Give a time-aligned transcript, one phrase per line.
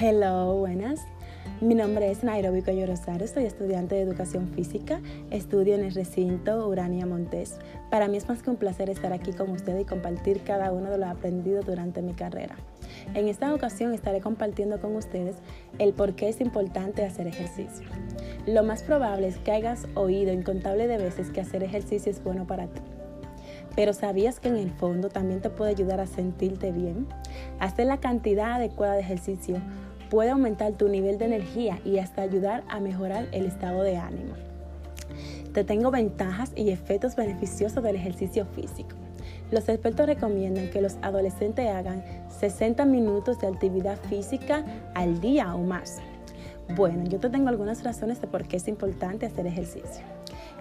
[0.00, 1.00] Hello, buenas.
[1.60, 5.00] Mi nombre es Nairobi Coyo Rosario, soy estudiante de educación física,
[5.32, 7.58] estudio en el recinto Urania Montes.
[7.90, 10.88] Para mí es más que un placer estar aquí con ustedes y compartir cada uno
[10.88, 12.54] de lo aprendido durante mi carrera.
[13.14, 15.34] En esta ocasión estaré compartiendo con ustedes
[15.80, 17.88] el por qué es importante hacer ejercicio.
[18.46, 22.46] Lo más probable es que hayas oído incontable de veces que hacer ejercicio es bueno
[22.46, 22.82] para ti.
[23.74, 27.06] Pero ¿sabías que en el fondo también te puede ayudar a sentirte bien?
[27.60, 29.60] Hacer la cantidad adecuada de ejercicio
[30.10, 34.34] puede aumentar tu nivel de energía y hasta ayudar a mejorar el estado de ánimo.
[35.52, 38.96] Te tengo ventajas y efectos beneficiosos del ejercicio físico.
[39.50, 42.04] Los expertos recomiendan que los adolescentes hagan
[42.38, 45.98] 60 minutos de actividad física al día o más.
[46.76, 50.04] Bueno, yo te tengo algunas razones de por qué es importante hacer ejercicio.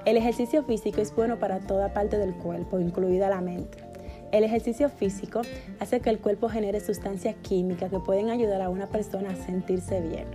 [0.05, 3.86] El ejercicio físico es bueno para toda parte del cuerpo, incluida la mente.
[4.31, 5.41] El ejercicio físico
[5.79, 10.01] hace que el cuerpo genere sustancias químicas que pueden ayudar a una persona a sentirse
[10.01, 10.25] bien.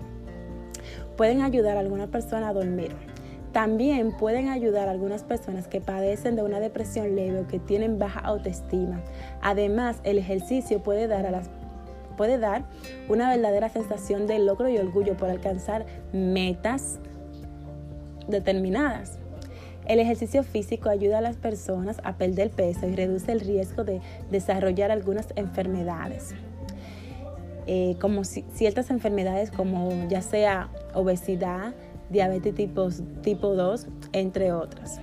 [1.17, 2.97] Pueden ayudar a alguna persona a dormir.
[3.53, 7.99] También pueden ayudar a algunas personas que padecen de una depresión leve o que tienen
[7.99, 9.03] baja autoestima.
[9.43, 11.51] Además, el ejercicio puede dar, a las,
[12.17, 12.65] puede dar
[13.11, 15.85] una verdadera sensación de logro y orgullo por alcanzar
[16.15, 16.99] metas
[18.27, 19.19] determinadas.
[19.87, 24.01] El ejercicio físico ayuda a las personas a perder peso y reduce el riesgo de
[24.31, 26.35] desarrollar algunas enfermedades,
[27.67, 31.75] eh, como ciertas enfermedades como ya sea obesidad,
[32.11, 32.89] diabetes tipo,
[33.23, 35.01] tipo 2, entre otras.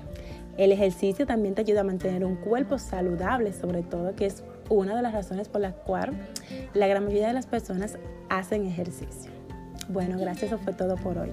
[0.58, 4.96] El ejercicio también te ayuda a mantener un cuerpo saludable, sobre todo, que es una
[4.96, 6.16] de las razones por las cuales
[6.74, 7.98] la gran mayoría de las personas
[8.30, 9.32] hacen ejercicio.
[9.90, 11.32] Bueno, gracias, eso fue todo por hoy.